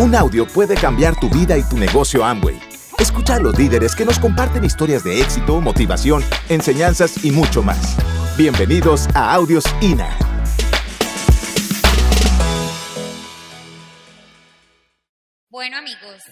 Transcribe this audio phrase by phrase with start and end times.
[0.00, 2.56] Un audio puede cambiar tu vida y tu negocio Amway.
[3.00, 7.96] Escucha a los líderes que nos comparten historias de éxito, motivación, enseñanzas y mucho más.
[8.36, 10.16] Bienvenidos a Audios INA.
[15.48, 16.22] Bueno amigos,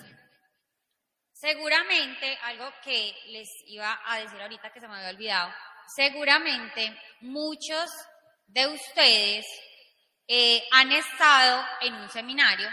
[1.33, 5.53] seguramente algo que les iba a decir ahorita que se me había olvidado,
[5.97, 7.91] seguramente muchos
[8.47, 9.45] de ustedes
[10.29, 12.69] eh, han estado en un seminario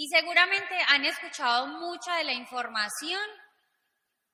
[0.00, 3.20] y seguramente han escuchado mucha de la información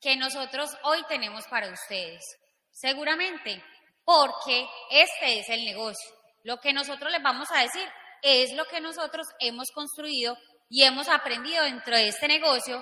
[0.01, 2.23] que nosotros hoy tenemos para ustedes.
[2.71, 3.65] Seguramente,
[4.05, 6.09] porque este es el negocio.
[6.45, 7.83] Lo que nosotros les vamos a decir
[8.23, 10.39] es lo que nosotros hemos construido
[10.71, 12.81] y hemos aprendido dentro de este negocio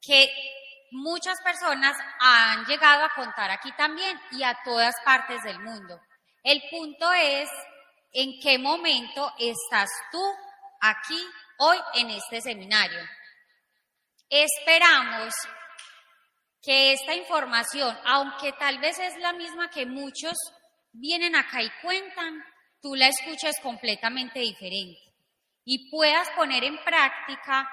[0.00, 0.28] que
[0.90, 6.00] muchas personas han llegado a contar aquí también y a todas partes del mundo.
[6.42, 7.48] El punto es
[8.10, 10.20] en qué momento estás tú
[10.80, 11.24] aquí
[11.62, 12.98] hoy en este seminario.
[14.28, 15.32] Esperamos
[16.60, 20.34] que esta información, aunque tal vez es la misma que muchos
[20.92, 22.42] vienen acá y cuentan,
[22.80, 25.00] tú la escuches completamente diferente
[25.64, 27.68] y puedas poner en práctica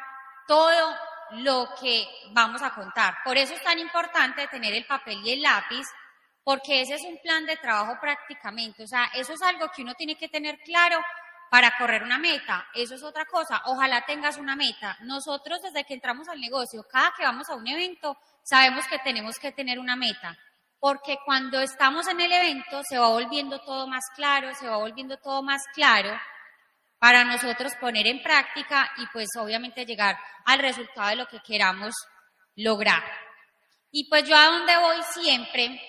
[0.48, 0.96] todo
[1.32, 3.16] lo que vamos a contar.
[3.24, 5.86] Por eso es tan importante tener el papel y el lápiz,
[6.44, 8.84] porque ese es un plan de trabajo prácticamente.
[8.84, 11.00] O sea, eso es algo que uno tiene que tener claro
[11.50, 12.68] para correr una meta.
[12.74, 13.62] Eso es otra cosa.
[13.66, 14.98] Ojalá tengas una meta.
[15.02, 19.38] Nosotros desde que entramos al negocio, cada que vamos a un evento, sabemos que tenemos
[19.40, 20.38] que tener una meta.
[20.80, 25.18] Porque cuando estamos en el evento se va volviendo todo más claro, se va volviendo
[25.18, 26.18] todo más claro
[27.00, 31.94] para nosotros poner en práctica y pues obviamente llegar al resultado de lo que queramos
[32.56, 33.04] lograr.
[33.92, 35.82] Y pues yo a donde voy siempre,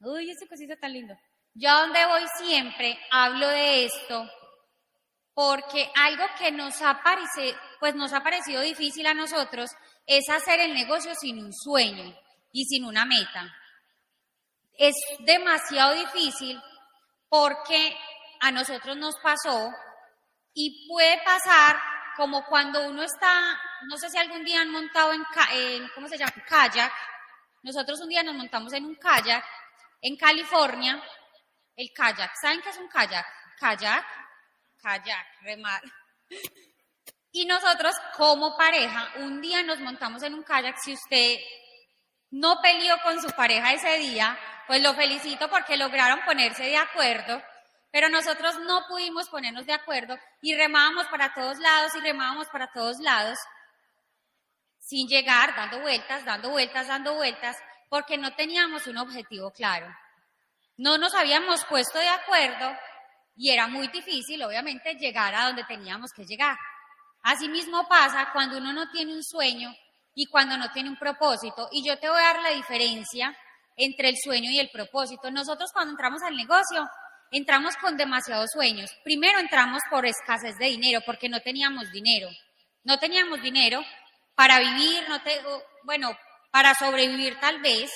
[0.00, 1.14] uy, ese cosito tan lindo,
[1.54, 4.30] yo a donde voy siempre hablo de esto
[5.34, 9.70] porque algo que nos ha, parecido, pues nos ha parecido difícil a nosotros
[10.06, 12.16] es hacer el negocio sin un sueño
[12.52, 13.52] y sin una meta.
[14.78, 16.60] Es demasiado difícil
[17.28, 17.96] porque
[18.40, 19.70] a nosotros nos pasó
[20.52, 21.80] y puede pasar
[22.16, 26.16] como cuando uno está, no sé si algún día han montado en, en ¿cómo se
[26.16, 26.32] llama?
[26.48, 26.92] Kayak.
[27.62, 29.44] Nosotros un día nos montamos en un kayak
[30.00, 31.02] en California.
[31.74, 33.26] El kayak, ¿saben qué es un kayak?
[33.58, 34.04] Kayak
[34.84, 35.80] kayak, remar.
[37.32, 40.76] Y nosotros como pareja, un día nos montamos en un kayak.
[40.78, 41.38] Si usted
[42.30, 47.42] no peleó con su pareja ese día, pues lo felicito porque lograron ponerse de acuerdo.
[47.90, 52.70] Pero nosotros no pudimos ponernos de acuerdo y remábamos para todos lados y remábamos para
[52.72, 53.38] todos lados
[54.78, 57.56] sin llegar, dando vueltas, dando vueltas, dando vueltas,
[57.88, 59.86] porque no teníamos un objetivo claro.
[60.76, 62.76] No nos habíamos puesto de acuerdo
[63.36, 66.56] y era muy difícil, obviamente, llegar a donde teníamos que llegar.
[67.22, 69.74] Asimismo pasa cuando uno no tiene un sueño
[70.14, 71.68] y cuando no tiene un propósito.
[71.72, 73.36] Y yo te voy a dar la diferencia
[73.76, 75.30] entre el sueño y el propósito.
[75.30, 76.86] Nosotros cuando entramos al negocio,
[77.30, 78.90] entramos con demasiados sueños.
[79.02, 82.28] Primero entramos por escasez de dinero, porque no teníamos dinero.
[82.84, 83.82] No teníamos dinero
[84.36, 85.40] para vivir, no te,
[85.84, 86.16] bueno,
[86.52, 87.90] para sobrevivir tal vez.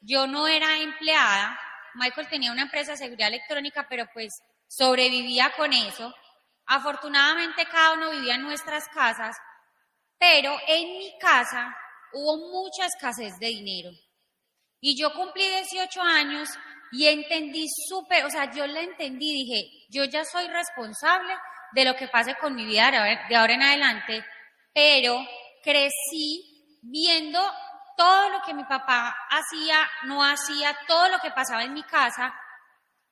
[0.00, 1.58] Yo no era empleada.
[1.94, 4.32] Michael tenía una empresa de seguridad electrónica, pero pues
[4.76, 6.14] sobrevivía con eso.
[6.66, 9.36] Afortunadamente cada uno vivía en nuestras casas,
[10.18, 11.74] pero en mi casa
[12.12, 13.90] hubo mucha escasez de dinero.
[14.80, 16.48] Y yo cumplí 18 años
[16.90, 21.34] y entendí súper, o sea, yo la entendí, dije, yo ya soy responsable
[21.72, 24.24] de lo que pase con mi vida de ahora en adelante,
[24.74, 25.18] pero
[25.62, 27.40] crecí viendo
[27.96, 32.34] todo lo que mi papá hacía, no hacía, todo lo que pasaba en mi casa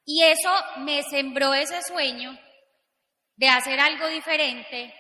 [0.05, 2.38] y eso me sembró ese sueño
[3.37, 4.94] de hacer algo diferente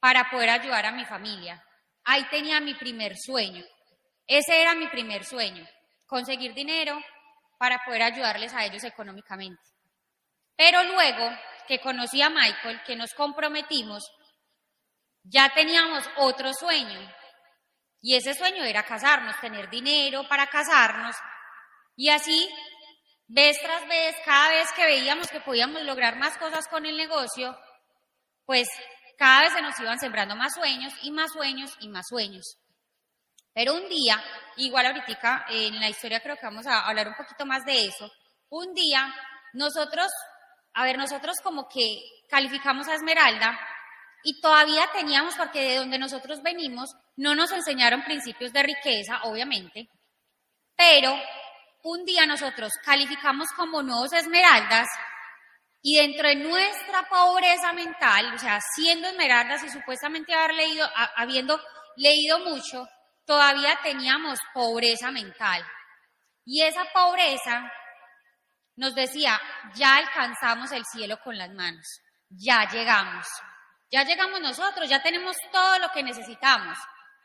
[0.00, 1.62] para poder ayudar a mi familia.
[2.04, 3.64] Ahí tenía mi primer sueño.
[4.26, 5.66] Ese era mi primer sueño,
[6.06, 7.00] conseguir dinero
[7.58, 9.62] para poder ayudarles a ellos económicamente.
[10.56, 11.30] Pero luego
[11.68, 14.04] que conocí a Michael, que nos comprometimos,
[15.24, 17.00] ya teníamos otro sueño.
[18.00, 21.14] Y ese sueño era casarnos, tener dinero para casarnos.
[21.94, 22.48] Y así
[23.32, 27.56] vez tras vez, cada vez que veíamos que podíamos lograr más cosas con el negocio,
[28.44, 28.68] pues
[29.16, 32.58] cada vez se nos iban sembrando más sueños y más sueños y más sueños.
[33.54, 34.22] Pero un día,
[34.56, 38.10] igual ahorita en la historia creo que vamos a hablar un poquito más de eso,
[38.50, 39.14] un día
[39.54, 40.10] nosotros,
[40.74, 43.58] a ver, nosotros como que calificamos a Esmeralda
[44.24, 49.88] y todavía teníamos, porque de donde nosotros venimos, no nos enseñaron principios de riqueza, obviamente,
[50.76, 51.14] pero
[51.82, 54.88] un día nosotros calificamos como nuevos esmeraldas
[55.84, 61.60] Y dentro de nuestra pobreza mental, o sea, siendo esmeraldas y supuestamente haber leído, habiendo
[61.96, 62.86] leído mucho,
[63.26, 65.64] todavía teníamos pobreza mental.
[66.44, 67.68] Y esa pobreza
[68.76, 69.40] nos decía,
[69.74, 73.26] ya alcanzamos el cielo con las manos, ya llegamos,
[73.90, 76.78] ya llegamos nosotros, ya tenemos todo lo que necesitamos,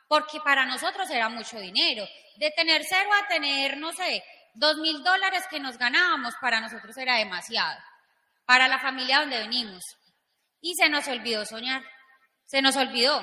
[0.08, 2.08] porque para nosotros era mucho dinero.
[2.38, 4.24] De tener cero a tener, no sé,
[4.56, 7.78] dos mil dólares que nos ganábamos, para nosotros era demasiado
[8.48, 9.84] para la familia donde venimos.
[10.62, 11.84] Y se nos olvidó soñar,
[12.46, 13.22] se nos olvidó.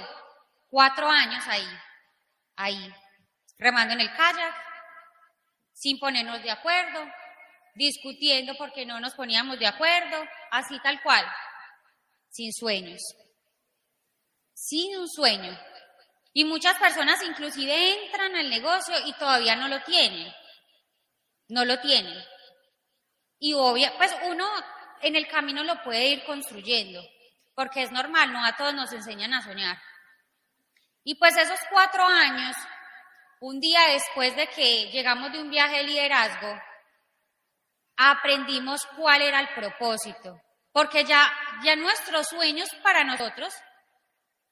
[0.68, 1.66] Cuatro años ahí,
[2.56, 2.94] ahí,
[3.58, 4.54] remando en el kayak,
[5.72, 7.06] sin ponernos de acuerdo,
[7.74, 11.24] discutiendo porque no nos poníamos de acuerdo, así tal cual,
[12.28, 13.00] sin sueños,
[14.52, 15.56] sin un sueño.
[16.32, 20.32] Y muchas personas inclusive entran al negocio y todavía no lo tienen,
[21.48, 22.22] no lo tienen.
[23.38, 24.46] Y obvia, pues uno
[25.02, 27.02] en el camino lo puede ir construyendo,
[27.54, 29.78] porque es normal, no a todos nos enseñan a soñar.
[31.02, 32.56] Y pues esos cuatro años,
[33.40, 36.58] un día después de que llegamos de un viaje de liderazgo,
[37.96, 40.40] aprendimos cuál era el propósito,
[40.72, 41.30] porque ya,
[41.62, 43.54] ya nuestros sueños para nosotros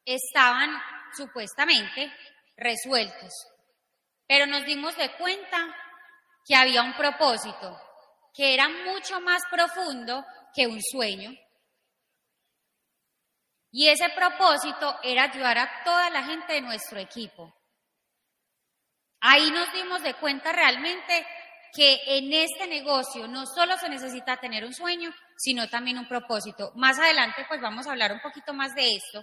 [0.04, 0.70] estaban
[1.16, 2.12] supuestamente
[2.56, 3.32] resueltos,
[4.26, 5.74] pero nos dimos de cuenta
[6.44, 7.80] que había un propósito,
[8.34, 10.24] que era mucho más profundo
[10.54, 11.30] que un sueño.
[13.70, 17.54] Y ese propósito era ayudar a toda la gente de nuestro equipo.
[19.20, 21.26] Ahí nos dimos de cuenta realmente
[21.72, 26.72] que en este negocio no solo se necesita tener un sueño, sino también un propósito.
[26.74, 29.22] Más adelante pues vamos a hablar un poquito más de esto.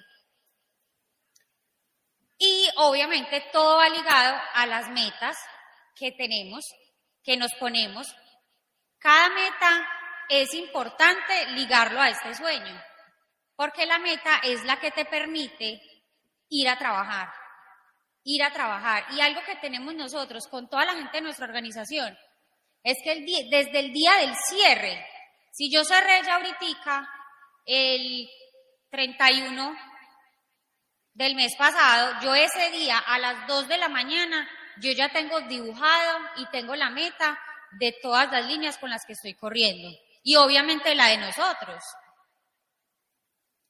[2.40, 5.38] Y obviamente todo va ligado a las metas
[5.96, 6.66] que tenemos,
[7.24, 8.08] que nos ponemos.
[8.98, 9.88] Cada meta
[10.30, 12.82] es importante ligarlo a este sueño,
[13.56, 15.82] porque la meta es la que te permite
[16.50, 17.30] ir a trabajar,
[18.24, 19.06] ir a trabajar.
[19.12, 22.18] Y algo que tenemos nosotros con toda la gente de nuestra organización
[22.84, 23.16] es que
[23.50, 25.06] desde el día del cierre,
[25.52, 27.10] si yo cerré ya ahorita
[27.66, 28.30] el
[28.90, 29.76] 31
[31.14, 34.50] del mes pasado, yo ese día a las 2 de la mañana,
[34.82, 37.40] yo ya tengo dibujado y tengo la meta
[37.80, 39.90] de todas las líneas con las que estoy corriendo
[40.24, 41.84] y obviamente la de nosotros.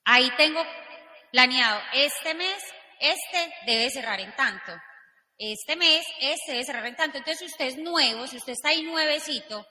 [0.06, 0.62] Ahí tengo
[1.32, 2.64] planeado este mes,
[3.00, 4.74] este debe cerrar en tanto.
[5.38, 7.18] Este mes, este debe cerrar en tanto.
[7.18, 9.66] Entonces, si usted es nuevo, si usted está ahí nuevecito,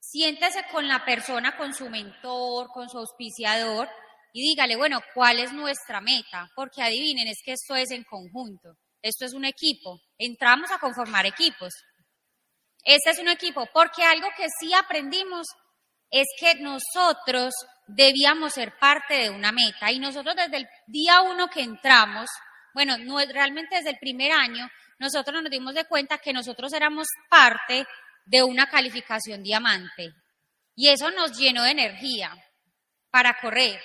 [0.00, 3.88] siéntese con la persona, con su mentor, con su auspiciador
[4.32, 6.50] y dígale, bueno, ¿cuál es nuestra meta?
[6.54, 8.76] Porque adivinen, es que esto es en conjunto.
[9.02, 10.00] Esto es un equipo.
[10.18, 11.72] Entramos a conformar equipos.
[12.84, 15.46] Este es un equipo, porque algo que sí aprendimos
[16.10, 17.52] es que nosotros
[17.86, 22.28] debíamos ser parte de una meta y nosotros desde el día uno que entramos,
[22.74, 24.68] bueno, no, realmente desde el primer año,
[24.98, 27.86] nosotros nos dimos de cuenta que nosotros éramos parte
[28.24, 30.12] de una calificación diamante
[30.74, 32.32] y eso nos llenó de energía
[33.10, 33.80] para correr.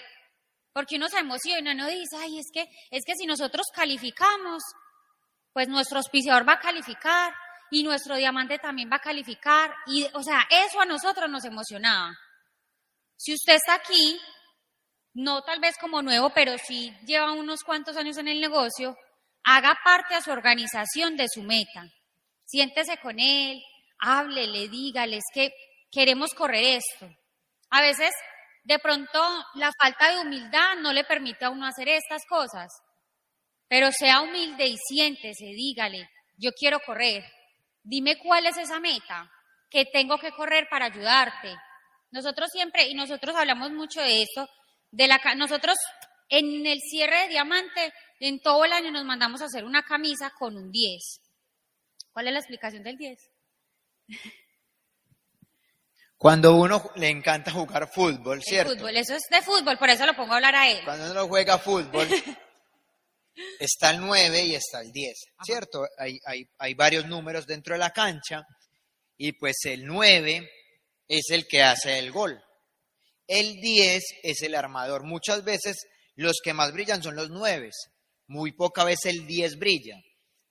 [0.74, 4.64] Porque uno se emociona, uno dice, ay, es que, es que si nosotros calificamos,
[5.54, 7.34] pues nuestro auspiciador va a calificar,
[7.74, 9.74] y nuestro diamante también va a calificar.
[9.88, 12.16] Y, o sea, eso a nosotros nos emocionaba.
[13.18, 14.20] Si usted está aquí,
[15.16, 18.96] no tal vez como nuevo, pero sí lleva unos cuantos años en el negocio,
[19.44, 21.84] haga parte a su organización de su meta.
[22.46, 23.60] Siéntese con él,
[23.98, 25.52] háblele, dígale, es que
[25.92, 27.10] queremos correr esto.
[27.72, 28.12] A veces,
[28.64, 29.20] de pronto,
[29.56, 32.72] la falta de humildad no le permite a uno hacer estas cosas.
[33.74, 37.26] Pero sea humilde y siéntese, dígale, yo quiero correr.
[37.82, 39.28] Dime cuál es esa meta
[39.68, 41.56] que tengo que correr para ayudarte.
[42.12, 44.48] Nosotros siempre, y nosotros hablamos mucho de esto,
[44.92, 45.76] de la, nosotros
[46.30, 50.32] en el cierre de diamante, en todo el año nos mandamos a hacer una camisa
[50.38, 51.22] con un 10.
[52.12, 53.18] ¿Cuál es la explicación del 10?
[56.20, 58.76] Cuando uno le encanta jugar fútbol, ¿cierto?
[58.76, 60.80] fútbol, eso es de fútbol, por eso lo pongo a hablar a él.
[60.86, 62.08] Cuando uno juega fútbol,
[63.60, 65.14] está el 9 y está el 10,
[65.44, 65.88] ¿cierto?
[65.98, 68.44] Hay, hay, hay, varios números dentro de la cancha
[69.18, 70.50] y pues el 9
[71.08, 72.42] es el que hace el gol.
[73.28, 75.04] El 10 es el armador.
[75.04, 75.78] Muchas veces
[76.16, 77.70] los que más brillan son los 9,
[78.28, 79.98] muy poca vez el 10 brilla,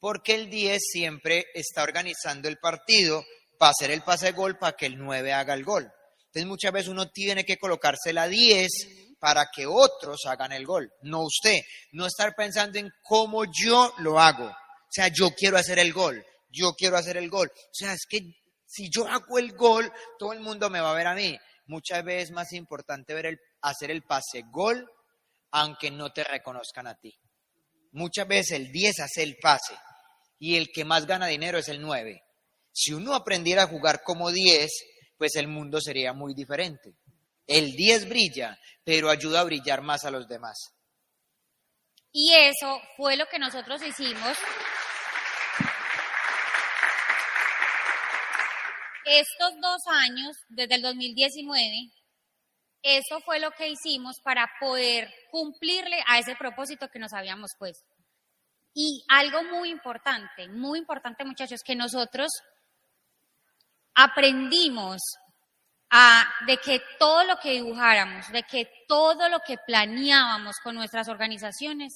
[0.01, 3.25] porque el 10 siempre está organizando el partido
[3.59, 5.91] para hacer el pase de gol para que el 9 haga el gol.
[6.27, 8.71] Entonces muchas veces uno tiene que colocarse la 10
[9.23, 11.61] para que otros hagan el gol, no usted.
[11.93, 14.47] No estar pensando en cómo yo lo hago.
[14.47, 17.49] O sea, yo quiero hacer el gol, yo quiero hacer el gol.
[17.49, 18.19] O sea, es que
[18.67, 21.39] si yo hago el gol, todo el mundo me va a ver a mí.
[21.67, 24.91] muchas veces es más importante ver el, hacer el pase gol,
[25.53, 27.17] aunque no te reconozcan a ti.
[27.93, 29.77] Muchas veces el 10 hace el pase
[30.41, 32.21] y el que más gana dinero es el 9.
[32.73, 34.69] Si uno aprendiera a jugar como 10,
[35.17, 36.97] pues el mundo sería muy diferente.
[37.47, 40.75] El 10 brilla, pero ayuda a brillar más a los demás.
[42.13, 44.37] Y eso fue lo que nosotros hicimos.
[49.05, 51.91] Estos dos años, desde el 2019,
[52.83, 57.87] eso fue lo que hicimos para poder cumplirle a ese propósito que nos habíamos puesto.
[58.75, 62.31] Y algo muy importante, muy importante muchachos, que nosotros
[63.95, 65.01] aprendimos
[66.47, 71.93] de que todo lo que dibujáramos, de que todo lo que planeábamos con nuestras organizaciones,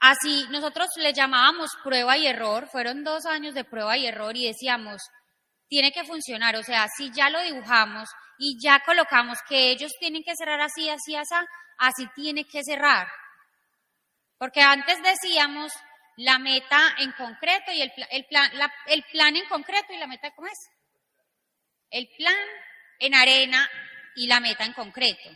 [0.00, 4.48] así nosotros le llamábamos prueba y error, fueron dos años de prueba y error y
[4.48, 5.00] decíamos,
[5.68, 10.24] tiene que funcionar, o sea, si ya lo dibujamos y ya colocamos que ellos tienen
[10.24, 11.34] que cerrar así, así, así,
[11.78, 13.06] así tiene que cerrar.
[14.38, 15.72] Porque antes decíamos
[16.16, 17.92] la meta en concreto y el
[18.26, 18.50] plan,
[18.86, 20.58] el plan en concreto y la meta, ¿cómo es?
[21.90, 22.34] El plan
[22.98, 23.68] en arena
[24.16, 25.30] y la meta en concreto.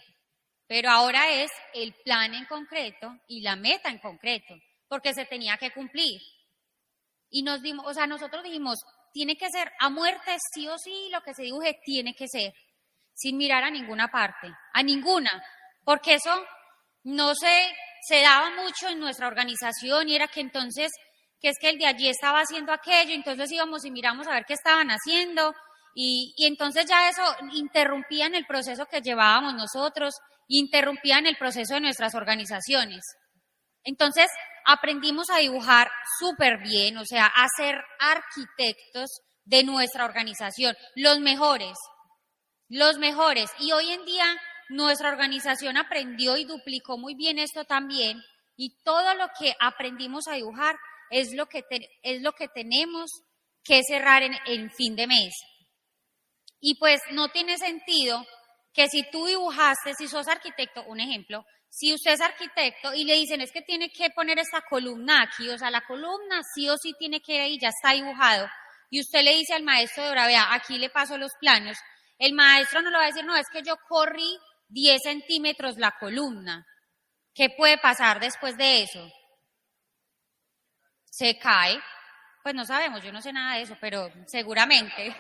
[0.67, 4.55] Pero ahora es el plan en concreto y la meta en concreto,
[4.89, 6.21] porque se tenía que cumplir.
[7.31, 8.79] Y nos dimos, o sea, nosotros dijimos,
[9.13, 12.53] tiene que ser a muerte, sí o sí, lo que se dibuje tiene que ser,
[13.15, 15.31] sin mirar a ninguna parte, a ninguna,
[15.85, 16.45] porque eso
[17.05, 17.75] no se,
[18.09, 20.91] se daba mucho en nuestra organización y era que entonces,
[21.41, 24.45] que es que el de allí estaba haciendo aquello, entonces íbamos y miramos a ver
[24.47, 25.55] qué estaban haciendo,
[25.95, 27.23] y, entonces ya eso
[27.53, 30.15] interrumpía en el proceso que llevábamos nosotros,
[30.49, 33.03] interrumpía en el proceso de nuestras organizaciones.
[33.85, 34.27] Entonces
[34.65, 39.11] aprendimos a dibujar súper bien, o sea, a ser arquitectos
[39.45, 41.77] de nuestra organización, los mejores,
[42.69, 43.51] los mejores.
[43.59, 44.27] Y hoy en día
[44.69, 48.23] nuestra organización aprendió y duplicó muy bien esto también,
[48.57, 50.77] y todo lo que aprendimos a dibujar
[51.11, 51.65] es lo que,
[52.03, 53.11] es lo que tenemos
[53.65, 55.35] que cerrar en, en fin de mes.
[56.63, 58.25] Y pues no tiene sentido
[58.73, 63.15] que si tú dibujaste, si sos arquitecto, un ejemplo, si usted es arquitecto y le
[63.15, 66.79] dicen es que tiene que poner esta columna aquí, o sea, la columna sí o
[66.79, 68.49] sí tiene que ir ahí, ya está dibujado,
[68.91, 71.77] y usted le dice al maestro de obra, vea, aquí le paso los planos,
[72.17, 74.39] el maestro no le va a decir, no, es que yo corrí
[74.69, 76.65] 10 centímetros la columna.
[77.35, 79.11] ¿Qué puede pasar después de eso?
[81.11, 81.83] Se cae.
[82.43, 85.17] Pues no sabemos, yo no sé nada de eso, pero seguramente.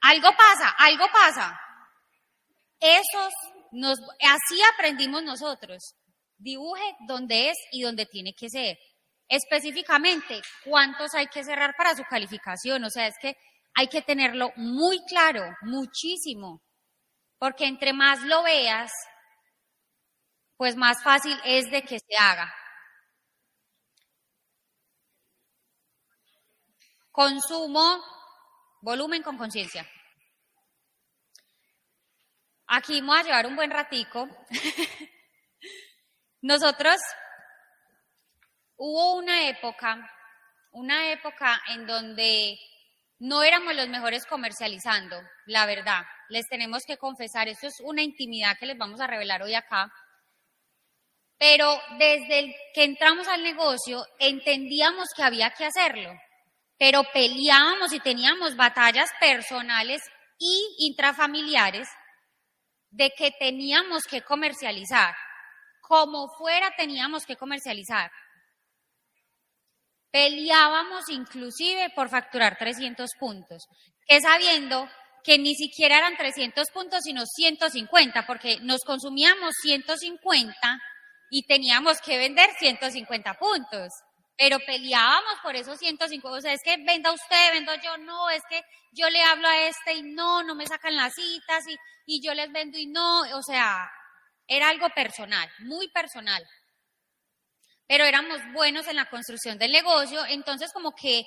[0.00, 1.60] Algo pasa, algo pasa.
[2.80, 3.32] Esos
[3.72, 5.94] nos, así aprendimos nosotros.
[6.38, 8.78] Dibuje donde es y donde tiene que ser.
[9.28, 12.82] Específicamente, cuántos hay que cerrar para su calificación.
[12.84, 13.36] O sea, es que
[13.74, 16.62] hay que tenerlo muy claro, muchísimo.
[17.38, 18.90] Porque entre más lo veas,
[20.56, 22.52] pues más fácil es de que se haga.
[27.10, 28.02] Consumo
[28.82, 29.86] Volumen con conciencia.
[32.66, 34.26] Aquí vamos a llevar un buen ratico.
[36.40, 36.96] Nosotros
[38.76, 40.10] hubo una época,
[40.70, 42.58] una época en donde
[43.18, 46.02] no éramos los mejores comercializando, la verdad.
[46.30, 49.92] Les tenemos que confesar, esto es una intimidad que les vamos a revelar hoy acá.
[51.36, 56.12] Pero desde que entramos al negocio entendíamos que había que hacerlo
[56.80, 60.00] pero peleábamos y teníamos batallas personales
[60.38, 61.86] y intrafamiliares
[62.88, 65.14] de que teníamos que comercializar.
[65.82, 68.10] Como fuera teníamos que comercializar.
[70.10, 73.66] Peleábamos inclusive por facturar 300 puntos,
[74.06, 74.88] que sabiendo
[75.22, 80.56] que ni siquiera eran 300 puntos, sino 150, porque nos consumíamos 150
[81.28, 83.92] y teníamos que vender 150 puntos
[84.40, 88.40] pero peleábamos por esos 105, o sea, es que venda usted, vendo yo, no, es
[88.48, 92.22] que yo le hablo a este y no, no me sacan las citas y, y
[92.22, 93.86] yo les vendo y no, o sea,
[94.46, 96.42] era algo personal, muy personal.
[97.86, 101.22] Pero éramos buenos en la construcción del negocio, entonces como que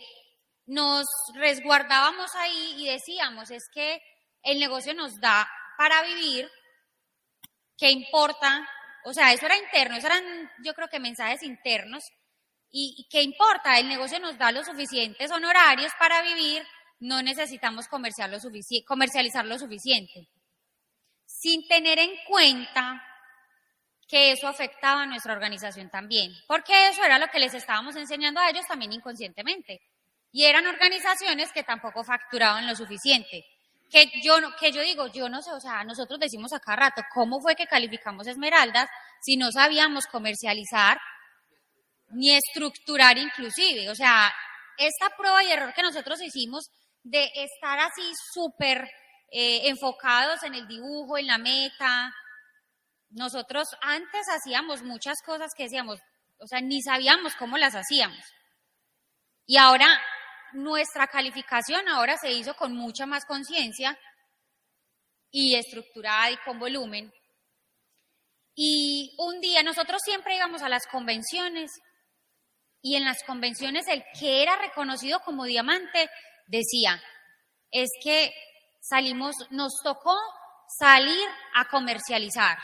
[0.65, 1.05] nos
[1.35, 4.01] resguardábamos ahí y decíamos, es que
[4.41, 6.49] el negocio nos da para vivir,
[7.77, 8.67] ¿qué importa?
[9.05, 12.03] O sea, eso era interno, eso eran yo creo que mensajes internos
[12.75, 13.77] ¿Y qué importa?
[13.77, 16.65] El negocio nos da los suficientes honorarios para vivir,
[17.01, 20.27] no necesitamos comercializar lo suficiente.
[21.23, 22.99] Sin tener en cuenta
[24.07, 28.39] que eso afectaba a nuestra organización también, porque eso era lo que les estábamos enseñando
[28.39, 29.79] a ellos también inconscientemente.
[30.31, 33.45] Y eran organizaciones que tampoco facturaban lo suficiente.
[33.91, 37.03] que yo, que yo digo, yo no sé, o sea, nosotros decimos a cada rato,
[37.13, 38.89] ¿cómo fue que calificamos esmeraldas
[39.21, 40.99] si no sabíamos comercializar
[42.13, 43.89] ni estructurar inclusive?
[43.89, 44.33] O sea,
[44.77, 46.69] esta prueba y error que nosotros hicimos
[47.03, 48.89] de estar así súper
[49.31, 52.13] eh, enfocados en el dibujo, en la meta,
[53.13, 55.99] nosotros antes hacíamos muchas cosas que decíamos,
[56.39, 58.23] o sea, ni sabíamos cómo las hacíamos.
[59.45, 59.87] Y ahora
[60.53, 63.97] nuestra calificación ahora se hizo con mucha más conciencia
[65.31, 67.11] y estructurada y con volumen.
[68.55, 71.71] Y un día nosotros siempre íbamos a las convenciones
[72.83, 76.09] y en las convenciones el que era reconocido como diamante
[76.45, 77.01] decía,
[77.71, 78.31] es que
[78.81, 80.15] salimos, nos tocó
[80.77, 81.25] salir
[81.55, 82.57] a comercializar.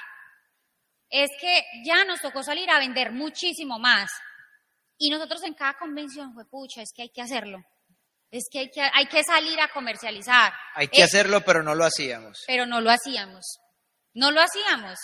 [1.09, 4.11] Es que ya nos tocó salir a vender muchísimo más.
[4.97, 7.63] Y nosotros en cada convención, fue pucha, es que hay que hacerlo.
[8.29, 10.51] Es que hay que, hay que salir a comercializar.
[10.75, 12.43] Hay que hacerlo, pero no lo hacíamos.
[12.45, 13.45] pero no lo hacíamos.
[14.13, 14.99] No lo hacíamos.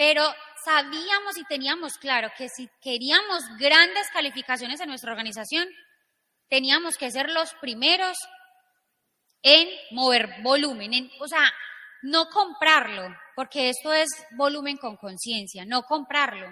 [0.00, 0.24] Pero
[0.64, 5.68] sabíamos y teníamos claro que si queríamos grandes calificaciones en nuestra organización,
[6.48, 8.16] teníamos que ser los primeros
[9.42, 11.52] en mover volumen, en- o sea,
[12.00, 16.48] no comprarlo, porque esto es volumen con conciencia, no comprarlo,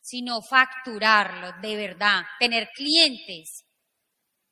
[0.00, 3.66] sino facturarlo de verdad, tener clientes.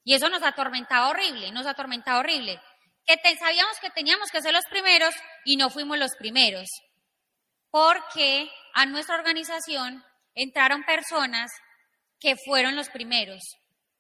[0.05, 2.61] Y eso nos atormentaba horrible, nos atormentaba horrible.
[3.07, 5.15] Que sabíamos que teníamos que ser los primeros
[5.47, 6.69] y no fuimos los primeros.
[7.71, 11.51] Porque a nuestra organización entraron personas
[12.19, 13.41] que fueron los primeros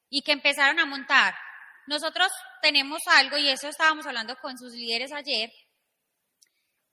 [0.08, 1.34] y que empezaron a montar.
[1.86, 2.30] Nosotros
[2.62, 5.50] tenemos algo, y eso estábamos hablando con sus líderes ayer,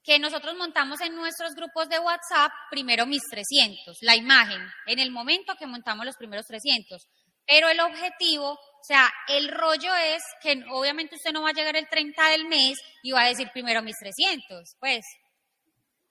[0.04, 5.12] que nosotros montamos en nuestros grupos de WhatsApp primero mis 300, la imagen, en el
[5.12, 7.06] momento que montamos los primeros 300.
[7.46, 11.76] Pero el objetivo, o sea, el rollo es que obviamente usted no va a llegar
[11.76, 15.02] el 30 del mes y va a decir primero mis 300, pues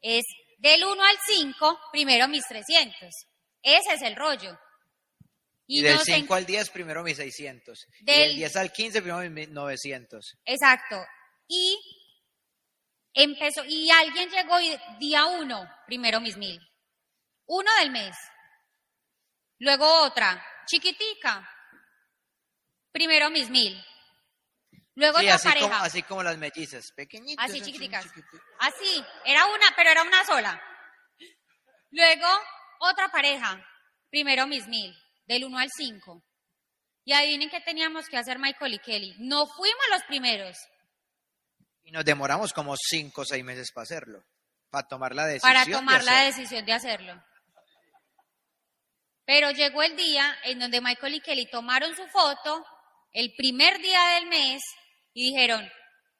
[0.02, 0.24] es
[0.56, 3.26] del 1 al 5, primero mis 300.
[3.62, 4.58] Ese es el rollo.
[5.66, 7.86] Y, del nos en- 5 al 10, primero mis 600.
[8.00, 10.36] Y Del- del 10 al 15, primero mis 900.
[10.44, 11.04] Exacto.
[11.48, 11.78] Y
[13.14, 16.60] empezó, y alguien llegó y día uno, primero mis mil.
[17.46, 18.16] Uno del mes.
[19.58, 21.48] Luego otra, chiquitica.
[22.92, 23.82] Primero mis mil.
[24.96, 25.68] Luego Sí, otra así pareja.
[25.68, 27.44] como, así como las mellizas, pequeñitas.
[27.48, 28.04] Así chiquiticas.
[28.06, 30.60] chiquiti- Así, era una, pero era una sola.
[31.90, 32.26] Luego,
[32.80, 33.64] otra pareja.
[34.10, 36.22] Primero mis mil, del 1 al 5.
[37.04, 39.14] Y adivinen qué teníamos que hacer Michael y Kelly.
[39.18, 40.56] No fuimos los primeros
[41.84, 44.24] Y nos demoramos como 5 o 6 meses para hacerlo.
[44.70, 45.52] Para tomar la decisión.
[45.52, 47.22] para de tomar la decisión de hacerlo.
[49.24, 52.64] Pero llegó el día en donde Michael y Kelly tomaron su foto
[53.12, 54.62] el primer día del mes
[55.18, 55.66] y dijeron,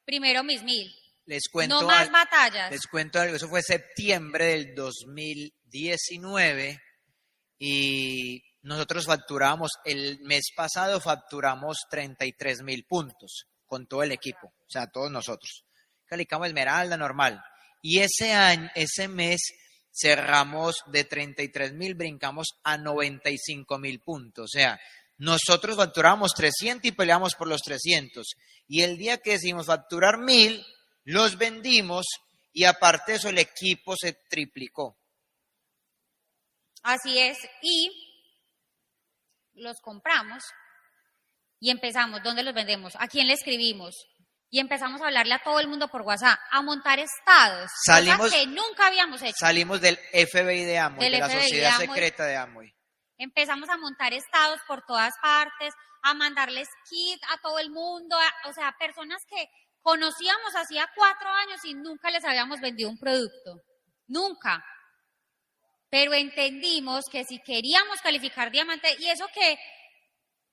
[0.06, 0.90] primero mis mil,
[1.26, 2.70] Les cuento, no más al- batallas.
[2.70, 3.36] les cuento algo.
[3.36, 6.80] Eso fue septiembre del 2019
[7.58, 14.68] y nosotros facturamos, el mes pasado facturamos 33 mil puntos con todo el equipo, o
[14.68, 15.64] sea, todos nosotros.
[16.06, 17.42] Calicamos Esmeralda normal.
[17.82, 19.40] Y ese año, ese mes
[19.92, 24.44] cerramos de 33 mil, brincamos a 95 mil puntos.
[24.44, 24.78] O sea,
[25.18, 28.34] nosotros facturamos 300 y peleamos por los 300.
[28.68, 30.64] Y el día que decidimos facturar mil,
[31.04, 32.04] los vendimos
[32.52, 34.98] y aparte de eso el equipo se triplicó.
[36.82, 37.38] Así es.
[37.62, 37.90] Y
[39.54, 40.44] los compramos
[41.60, 42.22] y empezamos.
[42.22, 42.94] ¿Dónde los vendemos?
[42.98, 43.94] ¿A quién le escribimos?
[44.48, 48.36] Y empezamos a hablarle a todo el mundo por WhatsApp, a montar estados, Salimos- cosa
[48.36, 49.34] que nunca habíamos hecho.
[49.38, 52.72] Salimos del FBI de Amway, Del de la FBI sociedad secreta de Amway.
[53.18, 58.52] Empezamos a montar estados por todas partes, a mandarles kit a todo el mundo, o
[58.52, 59.48] sea, personas que
[59.80, 63.62] conocíamos hacía cuatro años y nunca les habíamos vendido un producto.
[64.06, 64.64] Nunca.
[65.88, 69.58] Pero entendimos que si queríamos calificar diamante, y eso que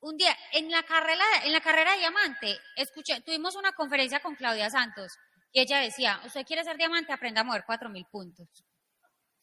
[0.01, 4.35] un día en la carrera, en la carrera de diamante, escuché, tuvimos una conferencia con
[4.35, 5.13] Claudia Santos
[5.51, 8.47] y ella decía, usted quiere ser diamante, aprenda a mover cuatro mil puntos.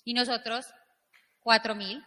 [0.05, 0.67] Y nosotros,
[1.41, 2.05] cuatro mil.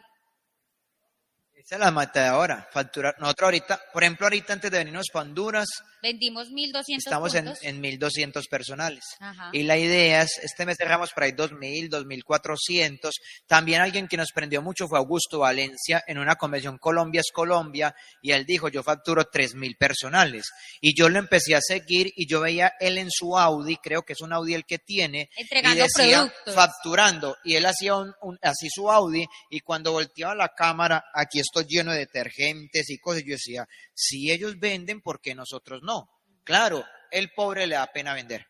[1.65, 3.15] Esa es la meta de ahora, facturar.
[3.19, 5.67] Nosotros ahorita, por ejemplo, ahorita antes de venirnos para Honduras,
[6.01, 7.63] Vendimos 1.200 estamos en, puntos.
[7.63, 9.03] en 1.200 personales.
[9.21, 9.49] Ajá.
[9.53, 13.09] Y la idea es, este mes cerramos por ahí 2.000, 2.400.
[13.47, 17.95] También alguien que nos prendió mucho fue Augusto Valencia en una convención Colombia es Colombia
[18.21, 20.43] y él dijo, yo facturo 3.000 personales.
[20.81, 24.11] Y yo lo empecé a seguir y yo veía él en su Audi, creo que
[24.11, 26.55] es un Audi el que tiene, Entregando y decía productos.
[26.55, 27.37] facturando.
[27.45, 31.65] Y él hacía un, un- así su Audi y cuando volteaba la cámara, aquí estoy
[31.65, 36.09] lleno de detergentes y cosas, yo decía, si ellos venden, ¿por qué nosotros no?
[36.43, 38.47] Claro, el pobre le da pena vender.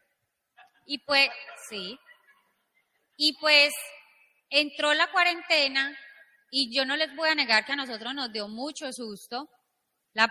[0.86, 1.30] Y pues,
[1.70, 1.98] sí.
[3.18, 3.74] Y pues
[4.50, 5.98] entró la cuarentena
[6.50, 9.50] y yo no les voy a negar que a nosotros nos dio mucho susto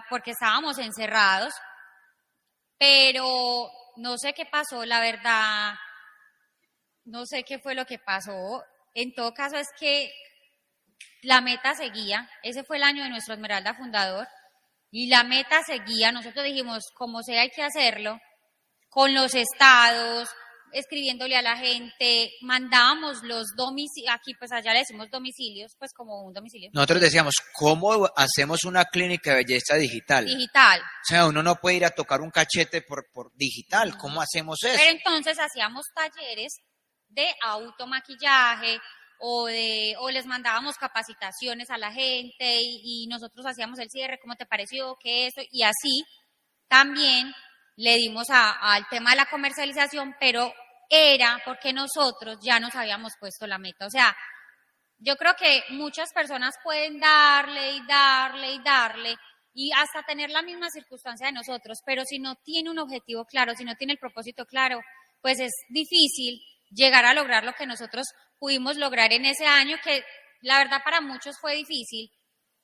[0.08, 1.52] porque estábamos encerrados,
[2.78, 5.74] pero no sé qué pasó, la verdad,
[7.04, 8.62] no sé qué fue lo que pasó.
[8.94, 10.12] En todo caso es que
[11.22, 14.26] la meta seguía, ese fue el año de nuestro Esmeralda fundador,
[14.90, 18.18] y la meta seguía, nosotros dijimos, como sea hay que hacerlo,
[18.90, 20.28] con los estados,
[20.72, 26.22] escribiéndole a la gente, mandábamos los domicilios, aquí pues allá le decimos domicilios, pues como
[26.22, 26.70] un domicilio.
[26.72, 30.26] Nosotros decíamos, ¿cómo hacemos una clínica de belleza digital?
[30.26, 30.80] Digital.
[30.80, 34.58] O sea, uno no puede ir a tocar un cachete por, por digital, ¿cómo hacemos
[34.62, 34.76] eso?
[34.78, 36.56] Pero entonces hacíamos talleres
[37.08, 38.78] de automaquillaje
[39.24, 39.48] o,
[40.10, 44.96] les mandábamos capacitaciones a la gente y, y nosotros hacíamos el cierre, ¿cómo te pareció?
[45.00, 45.40] ¿Qué eso?
[45.50, 46.04] Y así
[46.68, 47.32] también
[47.76, 50.52] le dimos al tema de la comercialización, pero
[50.88, 53.86] era porque nosotros ya nos habíamos puesto la meta.
[53.86, 54.14] O sea,
[54.98, 59.16] yo creo que muchas personas pueden darle y darle y darle
[59.54, 63.54] y hasta tener la misma circunstancia de nosotros, pero si no tiene un objetivo claro,
[63.54, 64.80] si no tiene el propósito claro,
[65.20, 68.06] pues es difícil llegar a lograr lo que nosotros
[68.42, 70.02] pudimos lograr en ese año, que
[70.40, 72.10] la verdad para muchos fue difícil,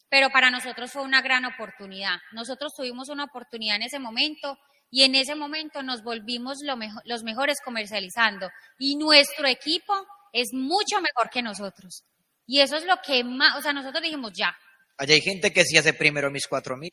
[0.09, 2.17] pero para nosotros fue una gran oportunidad.
[2.33, 4.59] Nosotros tuvimos una oportunidad en ese momento
[4.91, 9.95] y en ese momento nos volvimos lo mejo- los mejores comercializando y nuestro equipo
[10.33, 12.03] es mucho mejor que nosotros.
[12.45, 14.57] Y eso es lo que más, o sea, nosotros dijimos ya,
[14.97, 16.91] Allá hay gente que sí hace primero mis cuatro mil.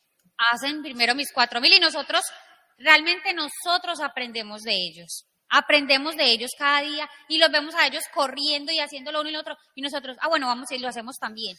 [0.52, 2.21] hacen primero mis cuatro mil y nosotros,
[2.78, 5.26] realmente nosotros aprendemos de ellos.
[5.58, 9.30] Aprendemos de ellos cada día y los vemos a ellos corriendo y haciendo lo uno
[9.30, 9.56] y lo otro.
[9.76, 11.56] Y nosotros, ah, bueno, vamos y lo hacemos también.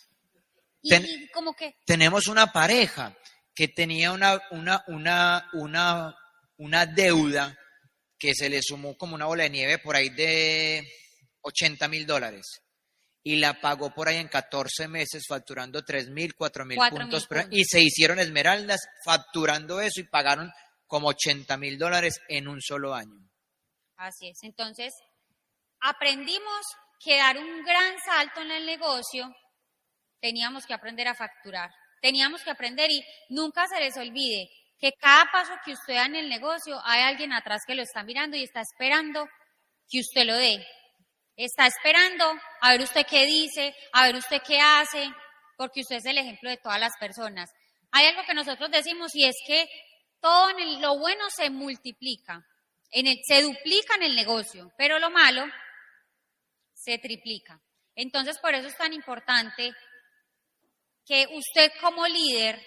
[0.83, 3.17] Y, Ten- y como que, Tenemos una pareja
[3.55, 6.15] que tenía una, una, una, una,
[6.59, 7.57] una deuda
[8.19, 10.87] que se le sumó como una bola de nieve por ahí de
[11.43, 12.61] 80 mil dólares.
[13.23, 16.77] Y la pagó por ahí en 14 meses, facturando 3 mil, 4 mil
[17.11, 17.27] puntos.
[17.51, 20.51] y se hicieron esmeraldas facturando eso y pagaron
[20.87, 23.19] como 80 mil dólares en un solo año.
[23.97, 24.39] Así es.
[24.43, 24.93] Entonces,
[25.81, 26.67] aprendimos
[27.01, 29.35] que dar un gran salto en el negocio,
[30.21, 31.71] teníamos que aprender a facturar.
[32.01, 36.17] Teníamos que aprender y nunca se les olvide que cada paso que usted da en
[36.17, 39.27] el negocio hay alguien atrás que lo está mirando y está esperando
[39.89, 40.67] que usted lo dé.
[41.37, 42.25] Está esperando
[42.61, 45.09] a ver usted qué dice, a ver usted qué hace,
[45.57, 47.51] porque usted es el ejemplo de todas las personas.
[47.93, 49.67] Hay algo que nosotros decimos y es que
[50.21, 52.41] todo en el- lo bueno se multiplica,
[52.91, 55.45] en el- se duplica en el negocio, pero lo malo
[56.75, 57.61] se triplica.
[57.95, 59.73] Entonces, por eso es tan importante
[61.05, 62.61] que usted como líder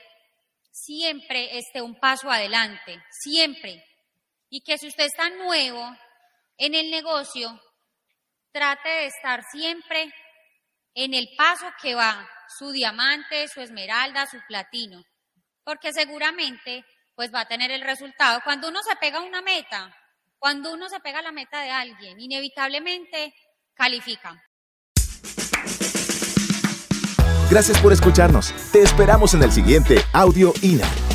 [0.71, 3.83] siempre esté un paso adelante, siempre.
[4.49, 5.95] Y que si usted está nuevo
[6.57, 7.61] en el negocio,
[8.51, 10.11] trate de estar siempre
[10.95, 12.27] en el paso que va
[12.57, 15.03] su diamante, su esmeralda, su platino.
[15.63, 16.83] Porque seguramente
[17.15, 18.39] pues va a tener el resultado.
[18.43, 19.93] Cuando uno se pega una meta,
[20.39, 23.33] cuando uno se pega a la meta de alguien, inevitablemente
[23.75, 24.41] califica.
[27.51, 28.53] Gracias por escucharnos.
[28.71, 31.08] Te esperamos en el siguiente Audio INA.